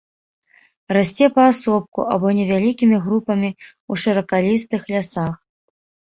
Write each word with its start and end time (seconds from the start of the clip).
Расце 0.95 1.27
паасобку 1.35 2.01
або 2.15 2.27
невялікімі 2.39 2.97
групамі 3.05 3.49
ў 3.51 3.93
шыракалістых 4.07 4.81
лясах. 4.97 5.33